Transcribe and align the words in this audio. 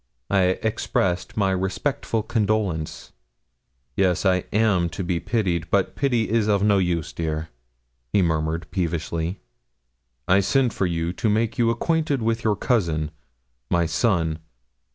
I 0.31 0.57
expressed 0.63 1.37
my 1.37 1.51
respectful 1.51 2.23
condolence. 2.23 3.11
'Yes; 3.95 4.25
I 4.25 4.45
am 4.51 4.89
to 4.89 5.03
be 5.03 5.19
pitied; 5.19 5.69
but 5.69 5.95
pity 5.95 6.27
is 6.27 6.47
of 6.47 6.63
no 6.63 6.79
use, 6.79 7.13
dear,' 7.13 7.49
he 8.11 8.23
murmured, 8.23 8.65
peevishly. 8.71 9.41
'I 10.27 10.39
sent 10.39 10.73
for 10.73 10.87
you 10.87 11.13
to 11.13 11.29
make 11.29 11.59
you 11.59 11.69
acquainted 11.69 12.23
with 12.23 12.43
your 12.43 12.55
cousin, 12.55 13.11
my 13.69 13.85
son. 13.85 14.39